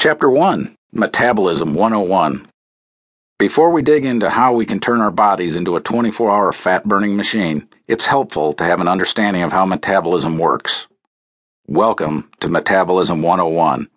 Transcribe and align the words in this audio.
Chapter 0.00 0.30
1 0.30 0.76
Metabolism 0.92 1.74
101. 1.74 2.46
Before 3.36 3.70
we 3.70 3.82
dig 3.82 4.04
into 4.04 4.30
how 4.30 4.52
we 4.52 4.64
can 4.64 4.78
turn 4.78 5.00
our 5.00 5.10
bodies 5.10 5.56
into 5.56 5.74
a 5.74 5.80
24 5.80 6.30
hour 6.30 6.52
fat 6.52 6.84
burning 6.84 7.16
machine, 7.16 7.68
it's 7.88 8.06
helpful 8.06 8.52
to 8.52 8.62
have 8.62 8.80
an 8.80 8.86
understanding 8.86 9.42
of 9.42 9.50
how 9.50 9.66
metabolism 9.66 10.38
works. 10.38 10.86
Welcome 11.66 12.30
to 12.38 12.48
Metabolism 12.48 13.22
101. 13.22 13.88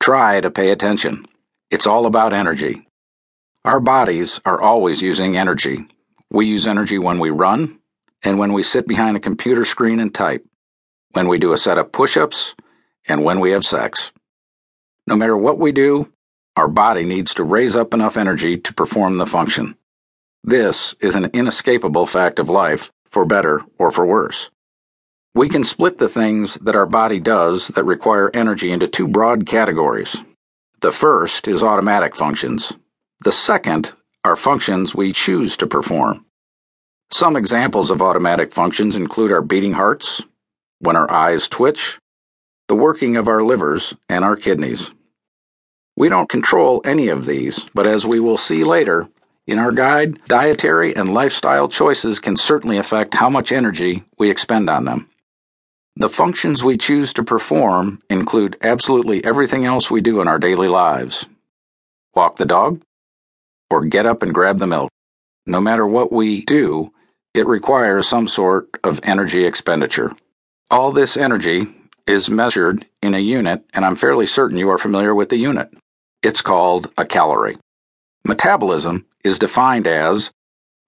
Try 0.00 0.40
to 0.40 0.50
pay 0.50 0.70
attention. 0.70 1.26
It's 1.70 1.86
all 1.86 2.06
about 2.06 2.32
energy. 2.32 2.88
Our 3.66 3.80
bodies 3.80 4.40
are 4.46 4.62
always 4.62 5.02
using 5.02 5.36
energy. 5.36 5.84
We 6.30 6.46
use 6.46 6.66
energy 6.66 6.98
when 6.98 7.18
we 7.18 7.28
run 7.28 7.80
and 8.22 8.38
when 8.38 8.54
we 8.54 8.62
sit 8.62 8.88
behind 8.88 9.18
a 9.18 9.20
computer 9.20 9.66
screen 9.66 10.00
and 10.00 10.14
type, 10.14 10.46
when 11.12 11.28
we 11.28 11.38
do 11.38 11.52
a 11.52 11.58
set 11.58 11.76
of 11.76 11.92
push 11.92 12.16
ups, 12.16 12.54
and 13.06 13.22
when 13.22 13.40
we 13.40 13.50
have 13.50 13.66
sex. 13.66 14.10
No 15.08 15.16
matter 15.16 15.38
what 15.38 15.58
we 15.58 15.72
do, 15.72 16.12
our 16.54 16.68
body 16.68 17.02
needs 17.02 17.32
to 17.32 17.42
raise 17.42 17.74
up 17.74 17.94
enough 17.94 18.18
energy 18.18 18.58
to 18.58 18.74
perform 18.74 19.16
the 19.16 19.26
function. 19.26 19.74
This 20.44 20.94
is 21.00 21.14
an 21.14 21.30
inescapable 21.32 22.04
fact 22.04 22.38
of 22.38 22.50
life, 22.50 22.92
for 23.06 23.24
better 23.24 23.62
or 23.78 23.90
for 23.90 24.04
worse. 24.04 24.50
We 25.34 25.48
can 25.48 25.64
split 25.64 25.96
the 25.96 26.10
things 26.10 26.56
that 26.56 26.76
our 26.76 26.84
body 26.84 27.20
does 27.20 27.68
that 27.68 27.84
require 27.84 28.30
energy 28.34 28.70
into 28.70 28.86
two 28.86 29.08
broad 29.08 29.46
categories. 29.46 30.14
The 30.82 30.92
first 30.92 31.48
is 31.48 31.62
automatic 31.62 32.14
functions. 32.14 32.74
The 33.24 33.32
second 33.32 33.94
are 34.24 34.36
functions 34.36 34.94
we 34.94 35.14
choose 35.14 35.56
to 35.56 35.66
perform. 35.66 36.26
Some 37.10 37.34
examples 37.34 37.90
of 37.90 38.02
automatic 38.02 38.52
functions 38.52 38.94
include 38.94 39.32
our 39.32 39.40
beating 39.40 39.72
hearts, 39.72 40.22
when 40.80 40.96
our 40.96 41.10
eyes 41.10 41.48
twitch, 41.48 41.98
the 42.66 42.76
working 42.76 43.16
of 43.16 43.26
our 43.26 43.42
livers, 43.42 43.94
and 44.10 44.22
our 44.22 44.36
kidneys. 44.36 44.90
We 45.98 46.08
don't 46.08 46.28
control 46.28 46.80
any 46.84 47.08
of 47.08 47.24
these, 47.26 47.66
but 47.74 47.88
as 47.88 48.06
we 48.06 48.20
will 48.20 48.36
see 48.38 48.62
later, 48.62 49.08
in 49.48 49.58
our 49.58 49.72
guide, 49.72 50.24
dietary 50.26 50.94
and 50.94 51.12
lifestyle 51.12 51.66
choices 51.66 52.20
can 52.20 52.36
certainly 52.36 52.78
affect 52.78 53.14
how 53.14 53.28
much 53.28 53.50
energy 53.50 54.04
we 54.16 54.30
expend 54.30 54.70
on 54.70 54.84
them. 54.84 55.10
The 55.96 56.08
functions 56.08 56.62
we 56.62 56.76
choose 56.76 57.12
to 57.14 57.24
perform 57.24 58.00
include 58.08 58.58
absolutely 58.62 59.24
everything 59.24 59.64
else 59.64 59.90
we 59.90 60.00
do 60.00 60.20
in 60.20 60.28
our 60.28 60.38
daily 60.38 60.68
lives 60.68 61.26
walk 62.14 62.36
the 62.36 62.46
dog, 62.46 62.80
or 63.68 63.84
get 63.84 64.06
up 64.06 64.22
and 64.22 64.32
grab 64.32 64.58
the 64.58 64.68
milk. 64.68 64.90
No 65.46 65.60
matter 65.60 65.84
what 65.86 66.12
we 66.12 66.44
do, 66.44 66.92
it 67.34 67.48
requires 67.48 68.06
some 68.06 68.28
sort 68.28 68.68
of 68.84 69.00
energy 69.02 69.44
expenditure. 69.44 70.12
All 70.70 70.92
this 70.92 71.16
energy 71.16 71.66
is 72.06 72.30
measured 72.30 72.86
in 73.02 73.14
a 73.14 73.18
unit, 73.18 73.64
and 73.74 73.84
I'm 73.84 73.96
fairly 73.96 74.26
certain 74.26 74.58
you 74.58 74.70
are 74.70 74.78
familiar 74.78 75.12
with 75.12 75.28
the 75.28 75.38
unit. 75.38 75.72
It's 76.20 76.42
called 76.42 76.90
a 76.98 77.04
calorie. 77.04 77.58
Metabolism 78.24 79.06
is 79.22 79.38
defined 79.38 79.86
as 79.86 80.32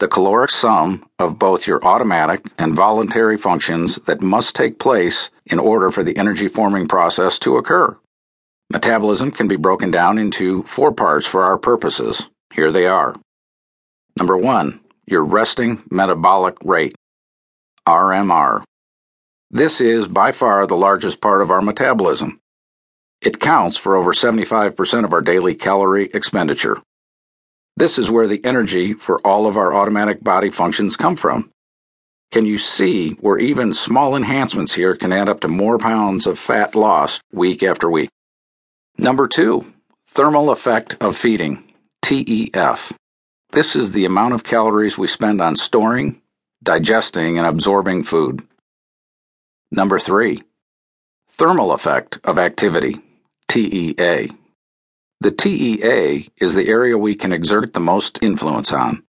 the 0.00 0.08
caloric 0.08 0.50
sum 0.50 1.08
of 1.20 1.38
both 1.38 1.68
your 1.68 1.84
automatic 1.84 2.44
and 2.58 2.74
voluntary 2.74 3.36
functions 3.36 3.96
that 4.06 4.22
must 4.22 4.56
take 4.56 4.80
place 4.80 5.30
in 5.46 5.60
order 5.60 5.92
for 5.92 6.02
the 6.02 6.16
energy 6.16 6.48
forming 6.48 6.88
process 6.88 7.38
to 7.38 7.56
occur. 7.58 7.96
Metabolism 8.72 9.30
can 9.30 9.46
be 9.46 9.56
broken 9.56 9.92
down 9.92 10.18
into 10.18 10.64
four 10.64 10.92
parts 10.92 11.26
for 11.26 11.44
our 11.44 11.58
purposes. 11.58 12.28
Here 12.52 12.72
they 12.72 12.86
are. 12.86 13.14
Number 14.16 14.36
one, 14.36 14.80
your 15.06 15.24
resting 15.24 15.82
metabolic 15.90 16.56
rate, 16.64 16.96
RMR. 17.86 18.64
This 19.50 19.80
is 19.80 20.08
by 20.08 20.32
far 20.32 20.66
the 20.66 20.76
largest 20.76 21.20
part 21.20 21.40
of 21.40 21.52
our 21.52 21.62
metabolism. 21.62 22.40
It 23.22 23.40
counts 23.40 23.76
for 23.76 23.96
over 23.96 24.12
75% 24.12 25.04
of 25.04 25.12
our 25.12 25.20
daily 25.20 25.54
calorie 25.54 26.10
expenditure. 26.14 26.80
This 27.76 27.98
is 27.98 28.10
where 28.10 28.26
the 28.26 28.44
energy 28.44 28.94
for 28.94 29.18
all 29.26 29.46
of 29.46 29.56
our 29.56 29.74
automatic 29.74 30.24
body 30.24 30.50
functions 30.50 30.96
come 30.96 31.16
from. 31.16 31.50
Can 32.32 32.46
you 32.46 32.58
see 32.58 33.10
where 33.14 33.38
even 33.38 33.74
small 33.74 34.16
enhancements 34.16 34.72
here 34.72 34.94
can 34.94 35.12
add 35.12 35.28
up 35.28 35.40
to 35.40 35.48
more 35.48 35.78
pounds 35.78 36.26
of 36.26 36.38
fat 36.38 36.74
lost 36.74 37.20
week 37.32 37.62
after 37.62 37.90
week? 37.90 38.08
Number 38.96 39.26
two, 39.26 39.72
thermal 40.06 40.50
effect 40.50 40.96
of 41.00 41.16
feeding, 41.16 41.72
TEF. 42.02 42.92
This 43.50 43.74
is 43.74 43.90
the 43.90 44.04
amount 44.04 44.34
of 44.34 44.44
calories 44.44 44.96
we 44.96 45.08
spend 45.08 45.40
on 45.40 45.56
storing, 45.56 46.22
digesting, 46.62 47.36
and 47.36 47.46
absorbing 47.46 48.04
food. 48.04 48.46
Number 49.72 49.98
three, 49.98 50.42
thermal 51.30 51.72
effect 51.72 52.18
of 52.22 52.38
activity, 52.38 53.00
TEA. 53.50 54.30
The 55.20 55.32
TEA 55.32 56.30
is 56.40 56.54
the 56.54 56.68
area 56.68 56.96
we 56.96 57.16
can 57.16 57.32
exert 57.32 57.72
the 57.72 57.80
most 57.80 58.22
influence 58.22 58.72
on. 58.72 59.02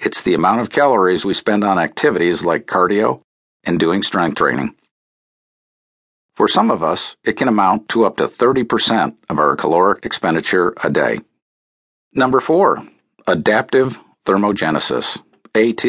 It's 0.00 0.22
the 0.22 0.34
amount 0.34 0.60
of 0.60 0.70
calories 0.70 1.24
we 1.24 1.34
spend 1.34 1.62
on 1.62 1.78
activities 1.78 2.44
like 2.44 2.66
cardio 2.66 3.20
and 3.62 3.78
doing 3.78 4.02
strength 4.02 4.38
training. 4.38 4.74
For 6.34 6.48
some 6.48 6.68
of 6.68 6.82
us, 6.82 7.16
it 7.22 7.34
can 7.34 7.46
amount 7.46 7.88
to 7.90 8.04
up 8.04 8.16
to 8.16 8.24
30% 8.26 9.14
of 9.30 9.38
our 9.38 9.54
caloric 9.54 10.04
expenditure 10.04 10.74
a 10.82 10.90
day. 10.90 11.20
Number 12.12 12.40
four, 12.40 12.84
adaptive 13.28 14.00
thermogenesis, 14.24 15.20
AT. 15.54 15.84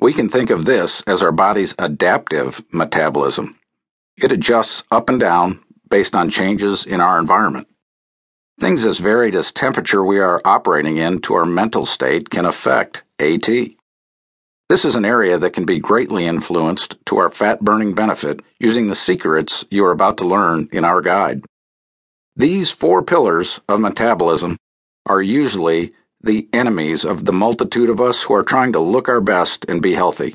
We 0.00 0.12
can 0.12 0.28
think 0.28 0.50
of 0.50 0.64
this 0.64 1.02
as 1.06 1.22
our 1.22 1.30
body's 1.30 1.76
adaptive 1.78 2.60
metabolism. 2.72 3.56
It 4.16 4.32
adjusts 4.32 4.82
up 4.90 5.08
and 5.08 5.20
down 5.20 5.61
based 5.92 6.16
on 6.16 6.30
changes 6.30 6.86
in 6.86 7.02
our 7.02 7.18
environment. 7.18 7.68
Things 8.58 8.82
as 8.86 8.98
varied 8.98 9.34
as 9.34 9.52
temperature 9.52 10.02
we 10.02 10.18
are 10.20 10.40
operating 10.42 10.96
in 10.96 11.20
to 11.20 11.34
our 11.34 11.44
mental 11.44 11.84
state 11.84 12.30
can 12.30 12.46
affect 12.46 13.02
AT. 13.18 13.46
This 14.70 14.86
is 14.86 14.96
an 14.96 15.04
area 15.04 15.36
that 15.36 15.52
can 15.52 15.66
be 15.66 15.78
greatly 15.80 16.24
influenced 16.24 16.96
to 17.04 17.18
our 17.18 17.30
fat 17.30 17.60
burning 17.60 17.94
benefit 17.94 18.40
using 18.58 18.86
the 18.86 18.94
secrets 18.94 19.66
you 19.70 19.84
are 19.84 19.90
about 19.90 20.16
to 20.16 20.24
learn 20.24 20.66
in 20.72 20.82
our 20.82 21.02
guide. 21.02 21.44
These 22.36 22.70
four 22.70 23.02
pillars 23.02 23.60
of 23.68 23.80
metabolism 23.80 24.56
are 25.04 25.20
usually 25.20 25.92
the 26.22 26.48
enemies 26.54 27.04
of 27.04 27.26
the 27.26 27.34
multitude 27.34 27.90
of 27.90 28.00
us 28.00 28.22
who 28.22 28.32
are 28.32 28.42
trying 28.42 28.72
to 28.72 28.80
look 28.80 29.10
our 29.10 29.20
best 29.20 29.66
and 29.68 29.82
be 29.82 29.92
healthy. 29.92 30.32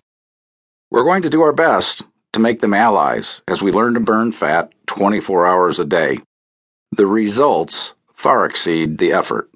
We're 0.92 1.10
going 1.10 1.24
to 1.24 1.32
do 1.32 1.42
our 1.42 1.54
best 1.54 2.04
to 2.38 2.44
make 2.44 2.60
them 2.60 2.74
allies 2.74 3.42
as 3.48 3.64
we 3.64 3.72
learn 3.72 3.96
to 3.96 4.00
burn 4.00 4.32
fat 4.32 4.72
24 4.86 5.48
hours 5.48 5.80
a 5.80 5.86
day. 5.86 6.20
The 6.92 7.08
results 7.08 7.96
far 8.14 8.46
exceed 8.46 9.00
the 9.00 9.12
effort. 9.12 9.50